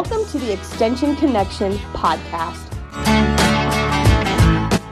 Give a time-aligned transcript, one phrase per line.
[0.00, 2.70] Welcome to the Extension Connection podcast.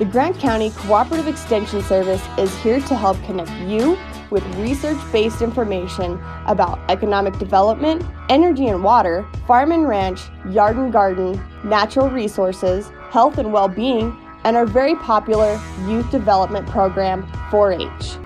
[0.00, 3.96] The Grant County Cooperative Extension Service is here to help connect you
[4.30, 10.92] with research based information about economic development, energy and water, farm and ranch, yard and
[10.92, 14.12] garden, natural resources, health and well being,
[14.42, 18.16] and our very popular youth development program, 4 H.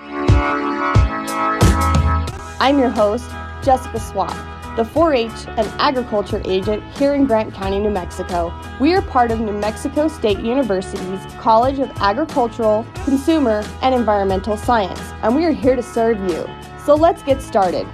[2.59, 3.29] I'm your host,
[3.61, 4.35] Jessica Swap,
[4.75, 8.53] the 4 H and agriculture agent here in Grant County, New Mexico.
[8.79, 15.01] We are part of New Mexico State University's College of Agricultural, Consumer, and Environmental Science,
[15.23, 16.47] and we are here to serve you.
[16.85, 17.87] So let's get started.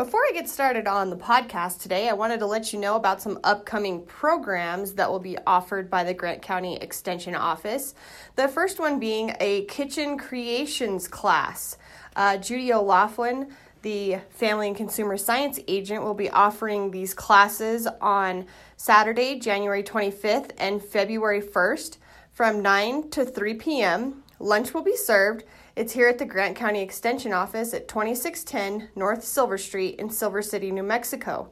[0.00, 3.20] Before I get started on the podcast today, I wanted to let you know about
[3.20, 7.94] some upcoming programs that will be offered by the Grant County Extension Office.
[8.34, 11.76] The first one being a kitchen creations class.
[12.16, 18.46] Uh, Judy O'Laughlin, the Family and Consumer Science agent, will be offering these classes on
[18.78, 21.98] Saturday, January 25th and February 1st
[22.32, 24.22] from 9 to 3 p.m.
[24.38, 25.44] Lunch will be served
[25.80, 30.42] it's here at the Grant County Extension Office at 2610 North Silver Street in Silver
[30.42, 31.50] City, New Mexico.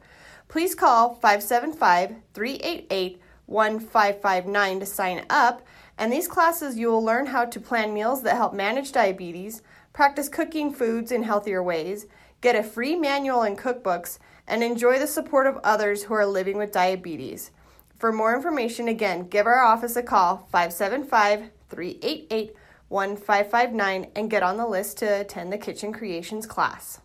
[0.48, 5.66] Please call 575 388 1559 to sign up.
[5.96, 9.62] And these classes, you will learn how to plan meals that help manage diabetes,
[9.94, 12.04] practice cooking foods in healthier ways,
[12.42, 16.58] get a free manual and cookbooks, and enjoy the support of others who are living
[16.58, 17.50] with diabetes.
[17.96, 22.54] For more information, again, give our office a call 575 388
[22.88, 27.00] 1559 and get on the list to attend the Kitchen Creations class.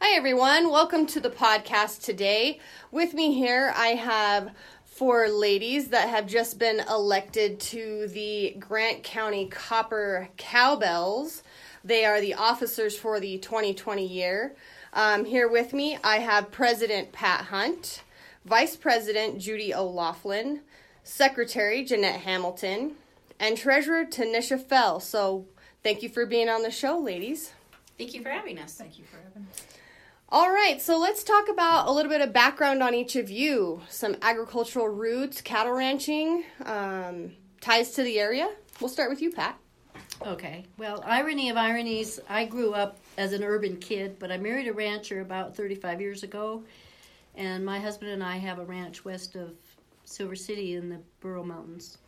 [0.00, 0.70] Hi, everyone.
[0.70, 2.60] Welcome to the podcast today.
[2.90, 4.50] With me here, I have
[4.84, 11.42] four ladies that have just been elected to the Grant County Copper Cowbells.
[11.82, 14.54] They are the officers for the 2020 year.
[14.92, 18.02] Um, here with me, I have President Pat Hunt,
[18.44, 20.60] Vice President Judy O'Laughlin,
[21.02, 22.96] Secretary Jeanette Hamilton,
[23.42, 25.00] and Treasurer Tanisha Fell.
[25.00, 25.46] So
[25.82, 27.52] thank you for being on the show, ladies.
[27.98, 28.74] Thank you for having us.
[28.74, 29.66] Thank you for having us.
[30.28, 33.82] All right, so let's talk about a little bit of background on each of you.
[33.88, 38.48] Some agricultural roots, cattle ranching, um, ties to the area.
[38.80, 39.58] We'll start with you, Pat.
[40.24, 40.64] Okay.
[40.78, 44.72] Well, irony of ironies, I grew up as an urban kid, but I married a
[44.72, 46.62] rancher about 35 years ago,
[47.34, 49.52] and my husband and I have a ranch west of
[50.04, 51.98] Silver City in the Burro Mountains.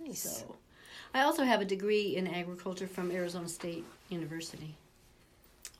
[0.00, 0.40] Nice.
[0.40, 0.56] So,
[1.14, 4.74] I also have a degree in agriculture from Arizona State University.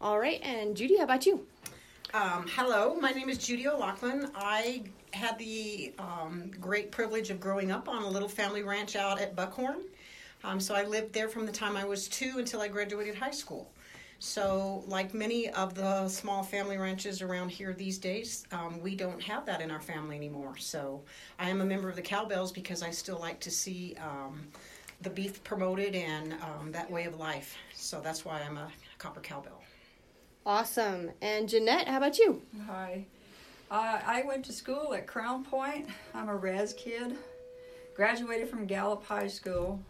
[0.00, 1.46] All right, and Judy, how about you?
[2.14, 4.30] Um, hello, my name is Judy O'Loughlin.
[4.34, 4.82] I
[5.12, 9.34] had the um, great privilege of growing up on a little family ranch out at
[9.34, 9.82] Buckhorn.
[10.44, 13.30] Um, so I lived there from the time I was two until I graduated high
[13.30, 13.70] school.
[14.18, 19.22] So, like many of the small family ranches around here these days, um, we don't
[19.22, 20.56] have that in our family anymore.
[20.56, 21.02] So,
[21.38, 24.46] I am a member of the Cowbells because I still like to see um,
[25.02, 27.56] the beef promoted and um, that way of life.
[27.74, 28.68] So, that's why I'm a
[28.98, 29.62] Copper Cowbell.
[30.46, 31.10] Awesome.
[31.20, 32.40] And Jeanette, how about you?
[32.66, 33.04] Hi.
[33.70, 35.88] Uh, I went to school at Crownpoint.
[36.14, 37.16] I'm a res kid.
[37.94, 39.80] Graduated from Gallup High School.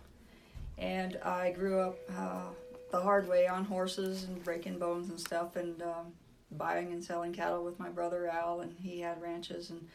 [0.78, 1.98] And I grew up.
[2.16, 2.48] Uh,
[2.90, 6.12] the hard way on horses and breaking bones and stuff, and um,
[6.52, 9.88] buying and selling cattle with my brother Al, and he had ranches and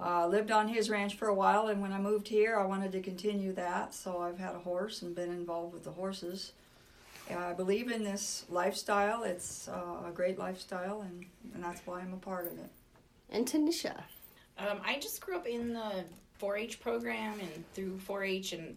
[0.00, 1.68] uh, lived on his ranch for a while.
[1.68, 5.02] And when I moved here, I wanted to continue that, so I've had a horse
[5.02, 6.52] and been involved with the horses.
[7.30, 9.22] I believe in this lifestyle.
[9.22, 12.70] It's uh, a great lifestyle, and, and that's why I'm a part of it.
[13.30, 14.02] And Tanisha.
[14.58, 16.04] Um, I just grew up in the
[16.38, 18.76] 4 H program and through 4 H and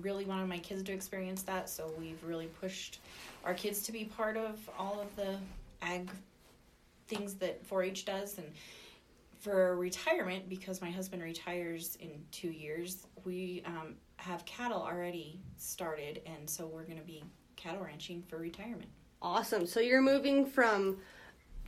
[0.00, 3.00] really wanted my kids to experience that, so we've really pushed
[3.44, 5.36] our kids to be part of all of the
[5.82, 6.10] ag
[7.08, 8.38] things that 4-H does.
[8.38, 8.46] And
[9.40, 16.20] for retirement because my husband retires in two years we um, have cattle already started
[16.26, 17.24] and so we're going to be
[17.56, 18.88] cattle ranching for retirement.
[19.22, 19.66] Awesome.
[19.66, 20.98] So you're moving from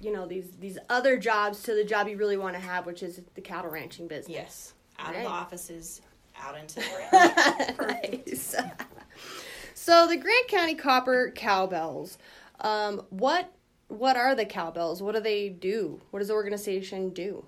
[0.01, 3.03] you know these these other jobs to the job you really want to have which
[3.03, 4.35] is the cattle ranching business.
[4.35, 4.75] Yes.
[4.99, 5.19] Out right.
[5.19, 6.03] of the offices
[6.43, 8.55] out into the nice.
[9.75, 12.19] so the Grant County Copper Cowbells.
[12.61, 13.53] Um, what
[13.89, 15.03] what are the cowbells?
[15.03, 16.00] What do they do?
[16.11, 17.44] What does the organization do?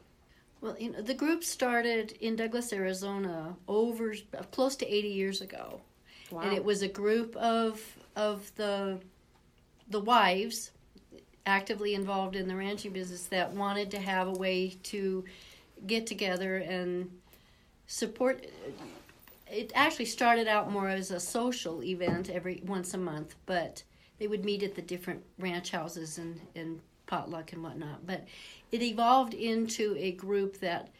[0.60, 4.14] Well, you know, the group started in Douglas, Arizona, over
[4.50, 5.80] close to eighty years ago,
[6.30, 6.42] wow.
[6.42, 7.80] and it was a group of
[8.16, 8.98] of the
[9.88, 10.70] the wives
[11.46, 15.24] actively involved in the ranching business that wanted to have a way to
[15.86, 17.10] get together and
[17.86, 18.46] support
[19.50, 23.82] it actually started out more as a social event every once a month but
[24.18, 28.06] they would meet at the different ranch houses and, and potluck and whatnot.
[28.06, 28.24] But
[28.72, 30.90] it evolved into a group that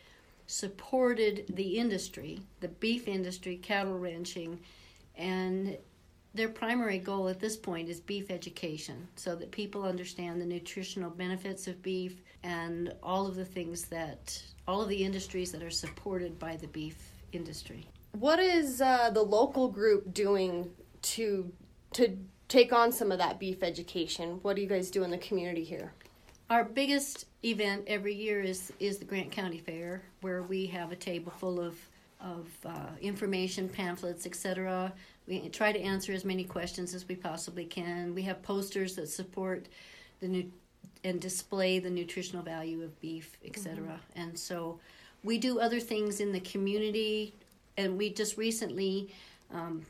[0.46, 4.60] supported the industry, the beef industry, cattle ranching,
[5.16, 5.76] and
[6.34, 11.10] their primary goal at this point is beef education so that people understand the nutritional
[11.10, 15.70] benefits of beef and all of the things that all of the industries that are
[15.70, 17.86] supported by the beef industry.
[18.18, 20.70] What is uh, the local group doing
[21.02, 21.52] to
[21.92, 24.40] to take on some of that beef education?
[24.42, 25.92] What do you guys do in the community here?
[26.50, 30.96] Our biggest event every year is is the grant county fair where we have a
[30.96, 31.78] table full of
[32.20, 34.92] of uh, information pamphlets etc
[35.26, 38.14] we try to answer as many questions as we possibly can.
[38.14, 39.68] We have posters that support
[40.20, 40.50] the new
[41.02, 43.76] and display the nutritional value of beef, etc.
[43.76, 44.20] Mm-hmm.
[44.20, 44.80] And so
[45.22, 47.34] we do other things in the community,
[47.76, 49.12] and we just recently
[49.52, 49.84] um,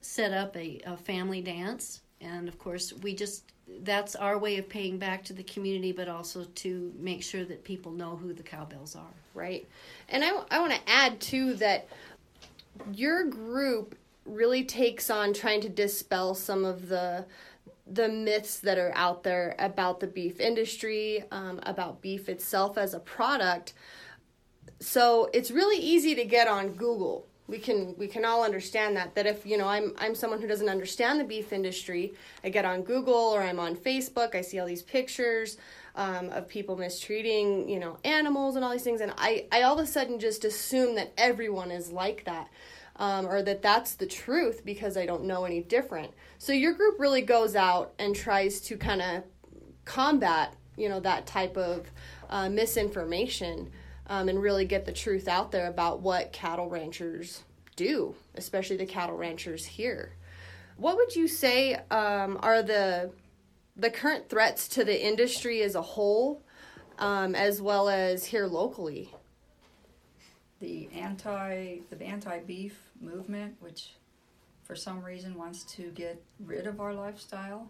[0.00, 2.00] set up a, a family dance.
[2.20, 6.08] And of course, we just that's our way of paying back to the community, but
[6.08, 9.14] also to make sure that people know who the cowbells are.
[9.34, 9.66] Right.
[10.08, 11.88] And I, I want to add, too, that
[12.92, 17.26] your group really takes on trying to dispel some of the
[17.86, 22.94] the myths that are out there about the beef industry, um, about beef itself as
[22.94, 23.74] a product.
[24.80, 27.28] So it's really easy to get on Google.
[27.46, 30.48] We can we can all understand that that if you know I'm I'm someone who
[30.48, 34.58] doesn't understand the beef industry, I get on Google or I'm on Facebook, I see
[34.58, 35.56] all these pictures
[35.94, 39.78] um, of people mistreating you know animals and all these things, and I I all
[39.78, 42.48] of a sudden just assume that everyone is like that
[42.96, 46.12] um, or that that's the truth because I don't know any different.
[46.38, 49.24] So your group really goes out and tries to kind of
[49.84, 51.90] combat, you know, that type of
[52.30, 53.70] uh, misinformation
[54.08, 57.42] um, and really get the truth out there about what cattle ranchers
[57.76, 60.12] do, especially the cattle ranchers here.
[60.76, 63.10] What would you say um, are the
[63.78, 66.42] the current threats to the industry as a whole,
[66.98, 69.12] um, as well as here locally?
[70.60, 73.94] The anti the anti beef movement, which
[74.64, 77.68] for some reason wants to get rid of our lifestyle.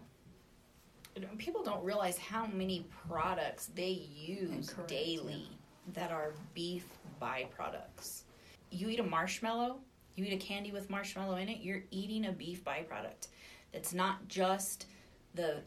[1.37, 5.93] People don't realize how many products they use daily yeah.
[5.93, 6.85] that are beef
[7.21, 8.21] byproducts.
[8.69, 9.77] You eat a marshmallow,
[10.15, 13.29] you eat a candy with marshmallow in it, you're eating a beef byproduct.
[13.73, 14.85] It's not just
[15.33, 15.61] the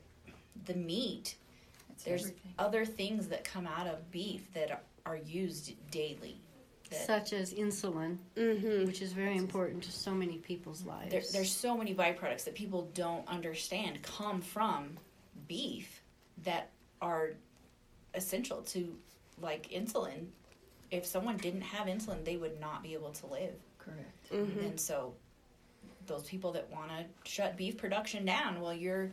[0.67, 1.37] the meat.
[1.91, 2.55] It's There's everything.
[2.59, 6.41] other things that come out of beef that are used daily
[6.91, 8.87] such as insulin, mm-hmm.
[8.87, 11.11] which is very important to so many people's lives.
[11.11, 14.99] There, there's so many byproducts that people don't understand come from
[15.47, 16.03] beef
[16.45, 16.71] that
[17.01, 17.31] are
[18.15, 18.97] essential to
[19.41, 20.27] like insulin.
[20.91, 23.55] If someone didn't have insulin, they would not be able to live.
[23.79, 24.33] Correct.
[24.33, 24.61] Mm-hmm.
[24.61, 25.15] And so
[26.07, 29.11] those people that want to shut beef production down, well, you're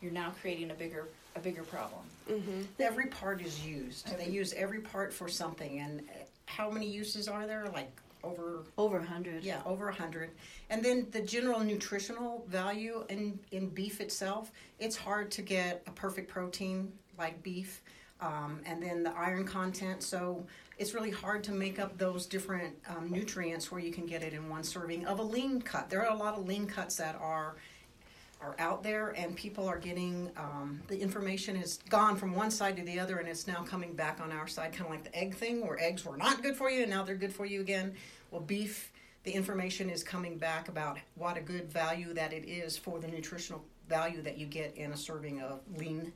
[0.00, 2.02] you're now creating a bigger a bigger problem.
[2.30, 2.62] Mm-hmm.
[2.80, 4.08] Every part is used.
[4.10, 6.02] Every, they use every part for something, and
[6.46, 7.66] how many uses are there?
[7.72, 9.44] Like over over a hundred.
[9.44, 10.30] Yeah, over a hundred.
[10.70, 14.50] And then the general nutritional value in in beef itself.
[14.78, 17.82] It's hard to get a perfect protein like beef,
[18.20, 20.02] um, and then the iron content.
[20.02, 20.46] So
[20.78, 24.32] it's really hard to make up those different um, nutrients where you can get it
[24.32, 25.90] in one serving of a lean cut.
[25.90, 27.56] There are a lot of lean cuts that are
[28.40, 32.76] are out there and people are getting um, the information is gone from one side
[32.76, 35.16] to the other and it's now coming back on our side kind of like the
[35.16, 37.60] egg thing where eggs were not good for you and now they're good for you
[37.60, 37.94] again
[38.30, 38.92] well beef
[39.24, 43.08] the information is coming back about what a good value that it is for the
[43.08, 46.12] nutritional value that you get in a serving of lean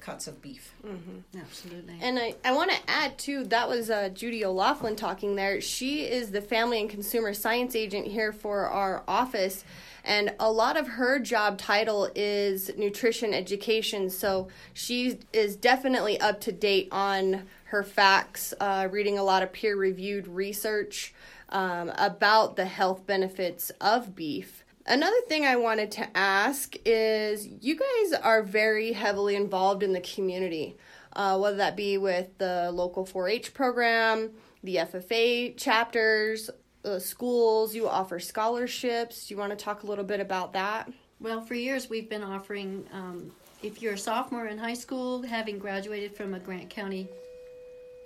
[0.00, 0.74] cuts of beef.
[0.86, 1.38] Mm-hmm.
[1.40, 1.98] Absolutely.
[2.00, 5.60] And I, I want to add too, that was uh, Judy O'Laughlin talking there.
[5.60, 9.64] She is the family and consumer science agent here for our office.
[10.08, 14.08] And a lot of her job title is nutrition education.
[14.08, 19.52] So she is definitely up to date on her facts, uh, reading a lot of
[19.52, 21.12] peer reviewed research
[21.50, 24.64] um, about the health benefits of beef.
[24.86, 30.00] Another thing I wanted to ask is you guys are very heavily involved in the
[30.00, 30.78] community,
[31.12, 34.30] uh, whether that be with the local 4 H program,
[34.62, 36.48] the FFA chapters,
[36.84, 39.26] uh, schools, you offer scholarships.
[39.26, 40.90] Do you want to talk a little bit about that?
[41.20, 43.32] Well, for years we've been offering, um,
[43.62, 47.08] if you're a sophomore in high school, having graduated from a Grant County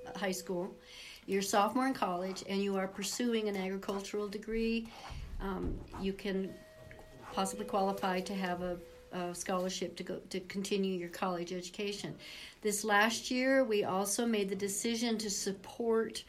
[0.07, 0.75] uh, high school,
[1.27, 4.89] you're sophomore in college, and you are pursuing an agricultural degree,
[5.41, 6.53] um, you can
[7.33, 8.79] possibly qualify to have a,
[9.13, 12.15] a scholarship to go to continue your college education.
[12.63, 16.25] This last year, we also made the decision to support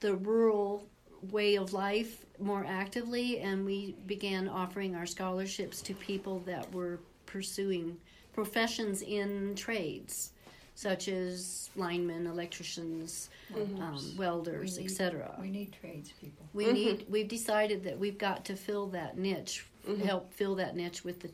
[0.00, 0.86] the rural
[1.30, 7.00] way of life more actively, and we began offering our scholarships to people that were
[7.26, 7.96] pursuing
[8.32, 10.32] professions in trades
[10.74, 14.16] such as linemen, electricians, um, mm-hmm.
[14.16, 15.34] welders, We etc.
[15.40, 16.46] We need tradespeople.
[16.52, 16.74] We mm-hmm.
[16.74, 17.06] need.
[17.08, 20.02] We've decided that we've got to fill that niche, mm-hmm.
[20.02, 21.30] help fill that niche with the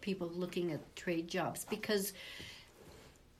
[0.00, 2.12] people looking at trade jobs because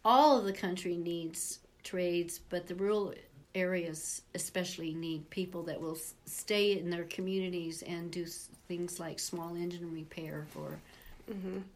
[0.05, 3.13] all of the country needs trades, but the rural
[3.55, 9.19] areas especially need people that will stay in their communities and do s- things like
[9.19, 10.79] small engine repair for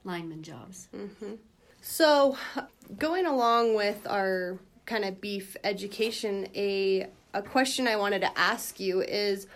[0.04, 0.88] lineman jobs.
[1.80, 2.36] So,
[2.98, 8.80] going along with our kind of beef education, a a question I wanted to ask
[8.80, 9.46] you is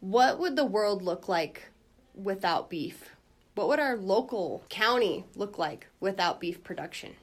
[0.00, 1.68] what would the world look like
[2.14, 3.10] without beef?
[3.54, 7.14] What would our local county look like without beef production?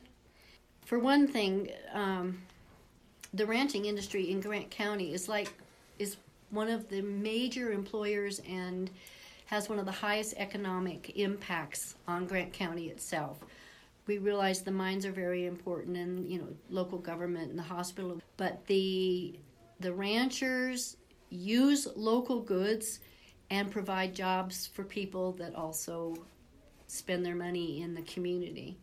[0.85, 2.41] For one thing, um,
[3.33, 5.53] the ranching industry in Grant County is like
[5.97, 6.17] is
[6.49, 8.89] one of the major employers and
[9.45, 13.39] has one of the highest economic impacts on Grant County itself.
[14.07, 18.21] We realize the mines are very important and you know local government and the hospital,
[18.37, 19.35] but the
[19.79, 20.97] the ranchers
[21.29, 22.99] use local goods
[23.51, 26.15] and provide jobs for people that also
[26.87, 28.77] spend their money in the community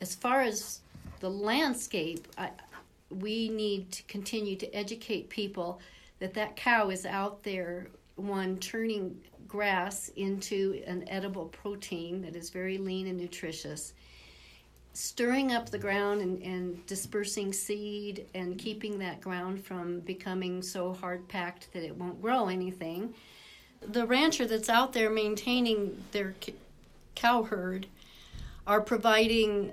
[0.00, 0.80] as far as
[1.20, 2.50] the landscape, I,
[3.10, 5.80] we need to continue to educate people
[6.18, 12.50] that that cow is out there, one turning grass into an edible protein that is
[12.50, 13.94] very lean and nutritious,
[14.94, 20.92] stirring up the ground and, and dispersing seed and keeping that ground from becoming so
[20.92, 23.12] hard packed that it won't grow anything.
[23.82, 26.34] The rancher that's out there maintaining their
[27.14, 27.86] cow herd
[28.66, 29.72] are providing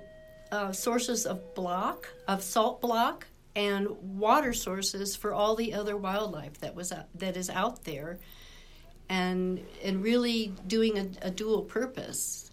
[0.52, 6.58] uh, sources of block, of salt block, and water sources for all the other wildlife
[6.60, 8.18] that was out, that is out there,
[9.08, 12.50] and and really doing a, a dual purpose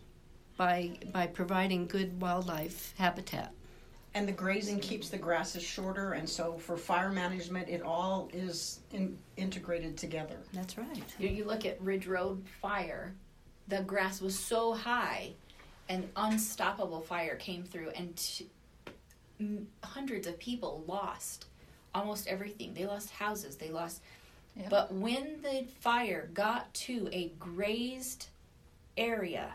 [0.57, 3.53] by by providing good wildlife habitat.
[4.15, 8.79] And the grazing keeps the grasses shorter, and so for fire management, it all is
[8.91, 10.37] in, integrated together.
[10.51, 11.03] That's right.
[11.19, 13.13] You, you look at Ridge Road fire,
[13.67, 15.33] the grass was so high,
[15.89, 18.48] and unstoppable fire came through, and t-
[19.39, 21.46] m- hundreds of people lost
[21.96, 22.74] almost everything.
[22.75, 24.01] They lost houses, they lost.
[24.55, 24.67] Yeah.
[24.69, 28.27] But when the fire got to a grazed
[28.98, 29.53] area,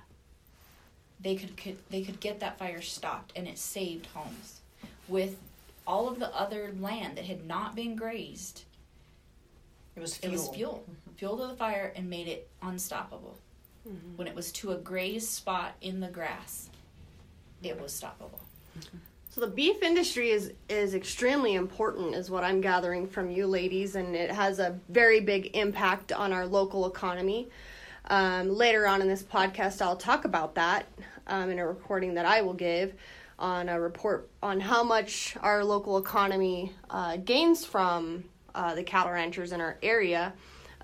[1.20, 4.60] they could, could they could get that fire stopped, and it saved homes.
[5.06, 5.36] With
[5.86, 8.64] all of the other land that had not been grazed,
[9.96, 10.32] It was it fuel.
[10.32, 10.84] was fuel.
[10.90, 11.14] Mm-hmm.
[11.16, 13.36] Fuel to the fire and made it unstoppable.
[14.16, 16.70] When it was to a grazed spot in the grass,
[17.62, 18.40] it was stoppable.
[19.28, 23.96] So the beef industry is is extremely important, is what I'm gathering from you ladies,
[23.96, 27.48] and it has a very big impact on our local economy.
[28.06, 30.86] Um, later on in this podcast, I'll talk about that
[31.26, 32.94] um, in a recording that I will give
[33.38, 38.24] on a report on how much our local economy uh, gains from
[38.54, 40.32] uh, the cattle ranchers in our area.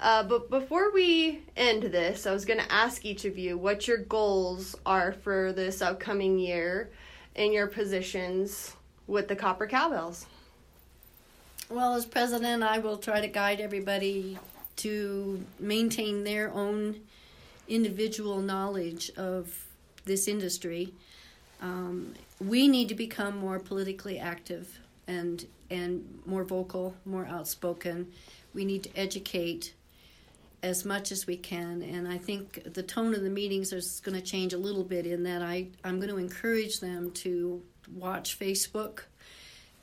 [0.00, 3.87] Uh, but before we end this, I was going to ask each of you what
[3.87, 6.90] your goals are for this upcoming year
[7.35, 8.75] in your positions
[9.07, 10.26] with the Copper Cowbells.
[11.69, 14.38] Well, as president, I will try to guide everybody
[14.76, 17.00] to maintain their own
[17.69, 19.66] individual knowledge of
[20.07, 20.95] this industry.
[21.61, 28.11] Um, we need to become more politically active and and more vocal, more outspoken.
[28.54, 29.75] We need to educate
[30.62, 34.18] as much as we can, and I think the tone of the meetings is going
[34.20, 35.06] to change a little bit.
[35.06, 37.62] In that, I I'm going to encourage them to
[37.94, 39.00] watch Facebook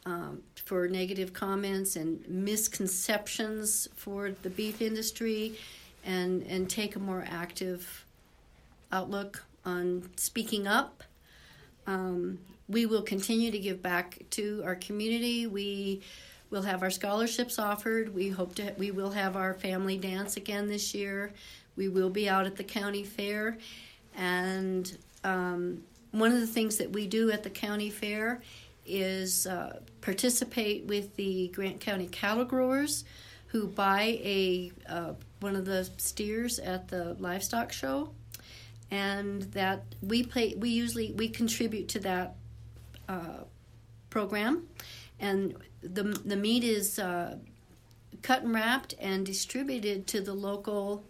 [0.06, 5.56] um, for negative comments and misconceptions for the beef industry
[6.06, 8.06] and and take a more active
[8.92, 11.04] outlook on speaking up.
[11.88, 15.48] Um, we will continue to give back to our community.
[15.48, 16.02] We
[16.50, 18.14] will have our scholarships offered.
[18.14, 21.32] We hope to we will have our family dance again this year.
[21.76, 23.58] We will be out at the county fair,
[24.16, 28.42] and um, one of the things that we do at the county fair
[28.86, 33.04] is uh, participate with the Grant County cattle growers
[33.48, 38.10] who buy a uh, one of the steers at the livestock show,
[38.92, 40.56] and that we pay.
[40.56, 42.36] We usually we contribute to that
[43.08, 43.44] uh,
[44.10, 44.68] program,
[45.20, 47.38] and the the meat is uh,
[48.22, 51.04] cut and wrapped and distributed to the local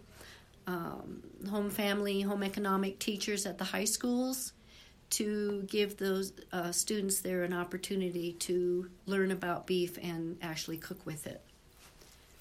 [0.66, 4.52] um, home family home economic teachers at the high schools
[5.10, 11.04] to give those uh, students there an opportunity to learn about beef and actually cook
[11.06, 11.40] with it.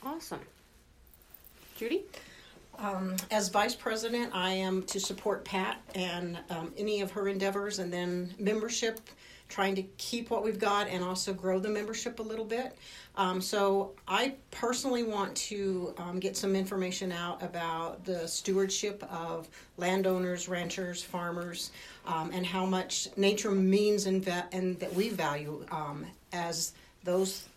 [0.04, 0.42] Awesome.
[1.78, 2.04] Judy?
[2.78, 7.80] Um, as vice president, I am to support Pat and um, any of her endeavors,
[7.80, 9.00] and then membership,
[9.50, 12.78] trying to keep what we've got and also grow the membership a little bit.
[13.16, 19.48] Um, so I personally want to um, get some information out about the stewardship of
[19.78, 21.72] landowners, ranchers, farmers,
[22.06, 26.74] um, and how much nature means and, va- and that we value um, as
[27.04, 27.48] those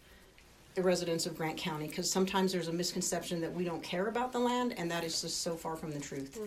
[0.77, 1.89] the residents of Grant County.
[1.89, 5.21] Because sometimes there's a misconception that we don't care about the land, and that is
[5.21, 6.39] just so far from the truth.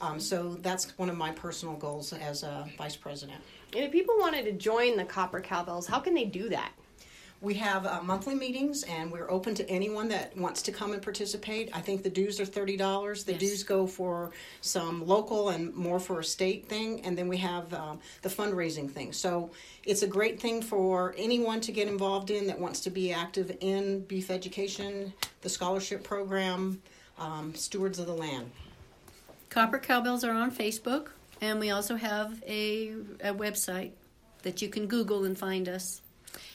[0.00, 3.40] Um, so that's one of my personal goals as a vice president.
[3.74, 6.72] And if people wanted to join the Copper Cowbells, how can they do that?
[7.40, 11.02] We have uh, monthly meetings, and we're open to anyone that wants to come and
[11.02, 11.68] participate.
[11.74, 13.24] I think the dues are thirty dollars.
[13.24, 13.40] The Yes.
[13.40, 14.30] dues go for
[14.62, 18.90] some local and more for a state thing, and then we have um, the fundraising
[18.90, 19.12] thing.
[19.12, 19.50] So
[19.84, 23.54] it's a great thing for anyone to get involved in that wants to be active
[23.60, 25.12] in beef education,
[25.42, 26.80] the scholarship program,
[27.18, 28.50] um, stewards of the land.
[29.50, 31.08] Copper Cowbells are on Facebook,
[31.44, 32.88] and we also have a,
[33.20, 33.92] a website
[34.42, 36.00] that you can Google and find us.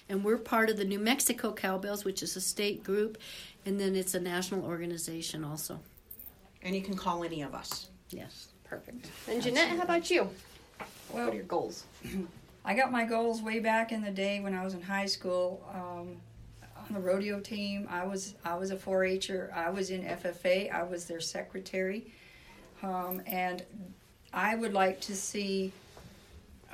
[0.09, 3.19] And we're part of the New Mexico Cowbells, which is a state group,
[3.67, 5.79] and then it's a national organization also.
[6.63, 7.89] And you can call any of us.
[8.09, 8.47] Yes.
[8.63, 9.07] Perfect.
[9.27, 10.27] And Jeanette, how about you?
[11.11, 11.83] What are your goals?
[12.65, 15.63] I got my goals way back in the day when I was in high school.
[15.71, 16.17] Um,
[16.77, 19.51] on the rodeo team, I was I was a 4-H'er.
[19.55, 20.71] I was in FFA.
[20.71, 22.11] I was their secretary,
[22.83, 23.63] um, and
[24.33, 25.73] I would like to see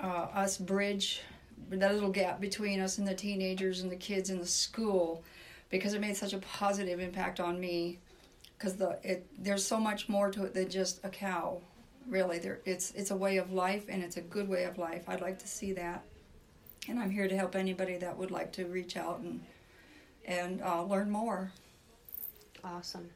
[0.01, 1.21] uh, us bridge
[1.69, 5.23] that little gap between us and the teenagers and the kids in the school,
[5.69, 7.99] because it made such a positive impact on me.
[8.57, 11.59] Because the it there's so much more to it than just a cow
[12.07, 15.03] really there it's it's a way of life and it's a good way of life
[15.09, 16.03] i'd like to see that
[16.87, 19.41] and i'm here to help anybody that would like to reach out and
[20.25, 21.51] and uh, learn more
[22.65, 23.07] Awesome.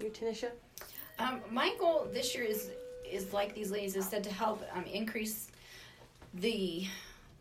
[0.00, 0.50] You, Tanisha?
[1.18, 2.70] Um, my goal this year is
[3.10, 5.48] is like these ladies have said to help um, increase
[6.34, 6.86] the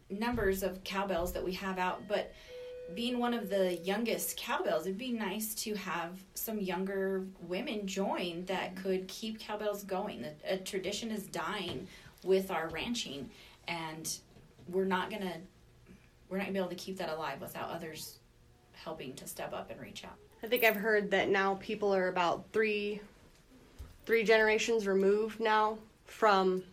[0.09, 2.07] numbers of cowbells that we have out.
[2.07, 2.33] But
[2.95, 8.45] being one of the youngest cowbells, it'd be nice to have some younger women join
[8.45, 10.25] that could keep cowbells going.
[10.25, 11.87] A, a tradition is dying
[12.23, 13.29] with our ranching,
[13.67, 14.17] and
[14.69, 15.37] we're not gonna
[16.29, 18.19] we're not gonna be able to keep that alive without others
[18.73, 20.15] helping to step up and reach out.
[20.43, 23.01] I think I've heard that now people are about three
[24.07, 26.63] three generations removed now from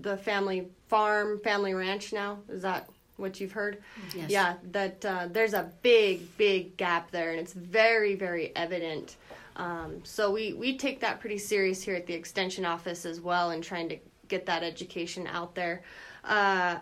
[0.00, 2.38] the family farm, family ranch now.
[2.48, 3.82] Is that what you've heard?
[4.16, 4.30] Yes.
[4.30, 9.16] Yeah, that uh, there's a big, big gap there, and it's very, very evident.
[9.56, 13.50] Um, so we, we take that pretty serious here at the extension office as well,
[13.50, 13.98] and trying to
[14.28, 15.82] get that education out there.
[16.24, 16.78] Uh,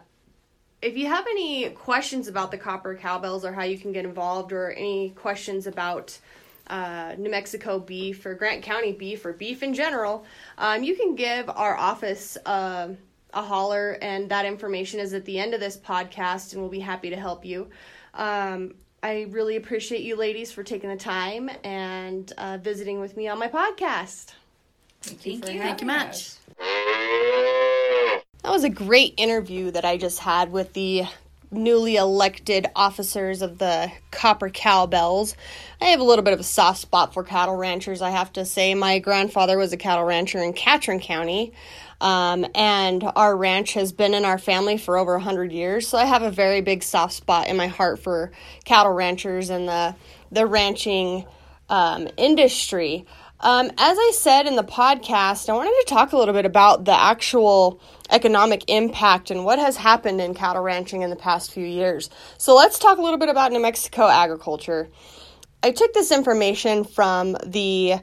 [0.83, 4.53] if you have any questions about the copper cowbells or how you can get involved,
[4.53, 6.17] or any questions about
[6.69, 10.25] uh, New Mexico beef or Grant County beef or beef in general,
[10.59, 12.89] um, you can give our office uh,
[13.35, 16.81] a holler, and that information is at the end of this podcast, and we'll be
[16.81, 17.69] happy to help you.
[18.15, 23.29] Um, I really appreciate you ladies for taking the time and uh, visiting with me
[23.29, 24.33] on my podcast.
[25.03, 25.61] Thank for you.
[25.61, 26.09] Thank you much.
[26.09, 26.41] us.
[28.43, 31.05] That was a great interview that I just had with the
[31.51, 35.37] newly elected officers of the Copper Cowbells.
[35.81, 38.45] I have a little bit of a soft spot for cattle ranchers, I have to
[38.45, 38.75] say.
[38.75, 41.53] My grandfather was a cattle rancher in Catron County,
[42.01, 46.05] um, and our ranch has been in our family for over 100 years, so I
[46.05, 48.33] have a very big soft spot in my heart for
[48.65, 49.95] cattle ranchers and the,
[50.31, 51.25] the ranching
[51.69, 53.07] um, industry.
[53.41, 56.85] Um, as I said in the podcast, I wanted to talk a little bit about
[56.85, 61.67] the actual economic impact and what has happened in cattle ranching in the past few
[61.67, 62.09] years.
[62.39, 64.89] So let's talk a little bit about New Mexico agriculture.
[65.63, 67.97] I took this information from the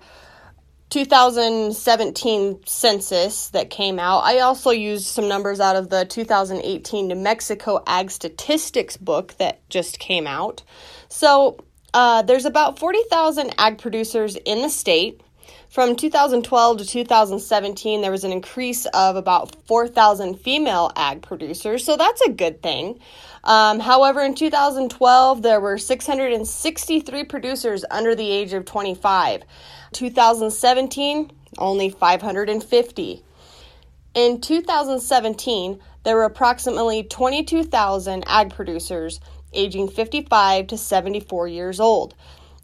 [0.90, 4.20] 2017 census that came out.
[4.20, 9.68] I also used some numbers out of the 2018 New Mexico Ag Statistics book that
[9.70, 10.62] just came out.
[11.10, 11.58] So
[11.94, 15.22] uh, there's about 40,000 ag producers in the state.
[15.70, 21.98] From 2012 to 2017, there was an increase of about 4,000 female ag producers, so
[21.98, 23.00] that's a good thing.
[23.44, 29.44] Um, however, in 2012, there were 663 producers under the age of 25.
[29.94, 33.24] 2017, only 550.
[34.14, 39.20] In 2017, there were approximately 22,000 ag producers
[39.54, 42.16] aging 55 to 74 years old.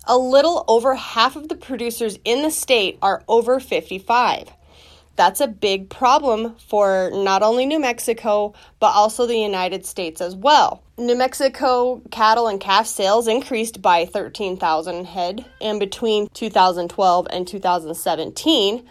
[0.05, 4.49] A little over half of the producers in the state are over 55.
[5.15, 10.33] that's a big problem for not only New Mexico, but also the United States as
[10.33, 10.81] well.
[10.97, 18.89] New Mexico cattle and calf sales increased by 13,000 head in between 2012 and 2017.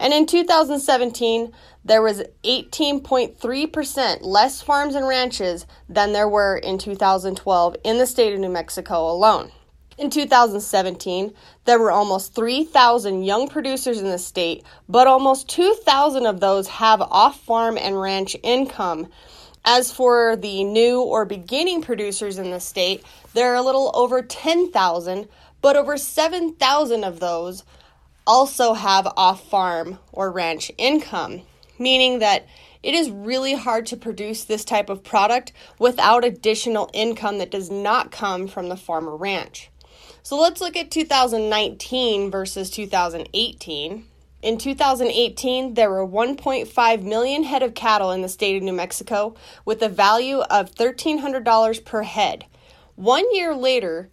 [0.00, 1.52] And in 2017,
[1.84, 8.32] there was 18.3% less farms and ranches than there were in 2012 in the state
[8.32, 9.50] of New Mexico alone.
[9.98, 11.34] In 2017,
[11.64, 17.02] there were almost 3,000 young producers in the state, but almost 2,000 of those have
[17.02, 19.08] off farm and ranch income.
[19.64, 23.02] As for the new or beginning producers in the state,
[23.34, 25.28] there are a little over 10,000,
[25.60, 27.64] but over 7,000 of those
[28.28, 31.42] also have off farm or ranch income,
[31.78, 32.46] meaning that
[32.82, 37.70] it is really hard to produce this type of product without additional income that does
[37.70, 39.70] not come from the farm or ranch.
[40.22, 44.04] So let's look at 2019 versus 2018.
[44.40, 49.34] In 2018, there were 1.5 million head of cattle in the state of New Mexico
[49.64, 52.44] with a value of $1,300 per head.
[52.94, 54.10] One year later,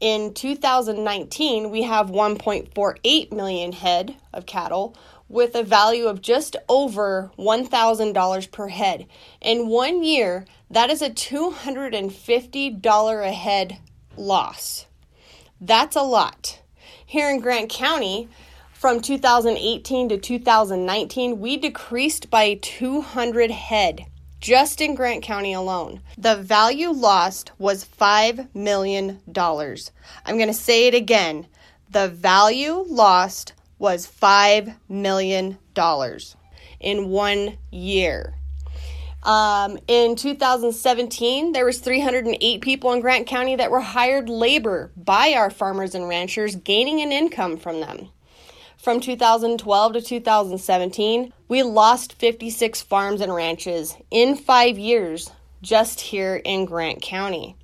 [0.00, 4.96] in 2019, we have 1.48 million head of cattle
[5.28, 9.06] with a value of just over $1,000 per head.
[9.40, 13.78] In one year, that is a $250 a head
[14.16, 14.86] loss.
[15.60, 16.60] That's a lot.
[17.04, 18.28] Here in Grant County,
[18.72, 24.06] from 2018 to 2019, we decreased by 200 head
[24.46, 26.00] just in Grant County alone.
[26.16, 29.20] The value lost was $5 million.
[29.36, 31.48] I'm going to say it again.
[31.90, 35.58] The value lost was $5 million
[36.78, 38.34] in one year.
[39.24, 45.34] Um, in 2017, there was 308 people in Grant County that were hired labor by
[45.36, 48.10] our farmers and ranchers, gaining an income from them.
[48.86, 56.36] From 2012 to 2017, we lost 56 farms and ranches in five years just here
[56.36, 57.56] in Grant County.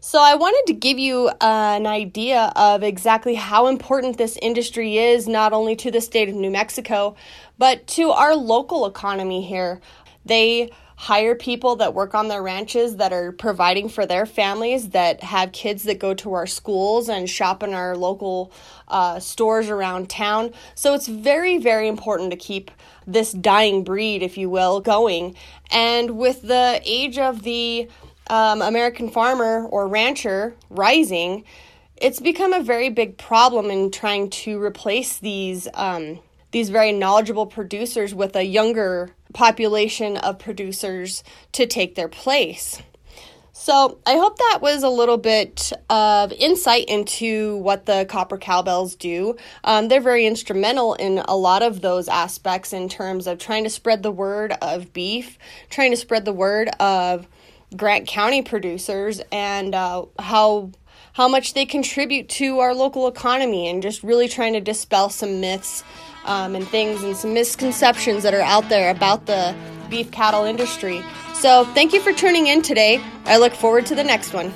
[0.00, 4.98] So, I wanted to give you uh, an idea of exactly how important this industry
[4.98, 7.16] is, not only to the state of New Mexico,
[7.56, 9.80] but to our local economy here.
[10.26, 15.22] They hire people that work on their ranches that are providing for their families that
[15.22, 18.52] have kids that go to our schools and shop in our local
[18.88, 20.52] uh, stores around town.
[20.74, 22.70] So it's very very important to keep
[23.06, 25.36] this dying breed if you will going.
[25.70, 27.88] And with the age of the
[28.28, 31.44] um, american farmer or rancher rising
[31.96, 37.46] it's become a very big problem in trying to replace these um, these very knowledgeable
[37.46, 42.82] producers with a younger population of producers to take their place.
[43.52, 48.94] So, I hope that was a little bit of insight into what the copper cowbells
[48.94, 49.36] do.
[49.64, 53.70] Um, they're very instrumental in a lot of those aspects in terms of trying to
[53.70, 55.36] spread the word of beef,
[55.68, 57.28] trying to spread the word of
[57.76, 60.70] Grant County producers, and uh, how
[61.12, 65.38] how much they contribute to our local economy, and just really trying to dispel some
[65.38, 65.84] myths
[66.24, 69.54] um, and things and some misconceptions that are out there about the
[69.88, 71.02] beef cattle industry.
[71.34, 73.02] So, thank you for tuning in today.
[73.24, 74.52] I look forward to the next one.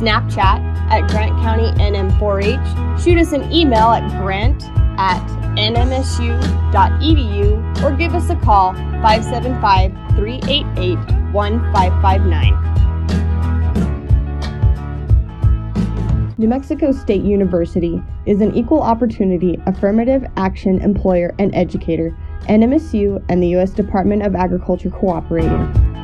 [0.01, 3.03] Snapchat at Grant County NM4H.
[3.03, 4.63] Shoot us an email at grant
[4.99, 5.21] at
[5.57, 10.97] nmsu.edu or give us a call 575 388
[11.33, 12.76] 1559.
[16.39, 23.43] New Mexico State University is an equal opportunity affirmative action employer and educator, NMSU and
[23.43, 23.71] the U.S.
[23.71, 25.96] Department of Agriculture cooperating.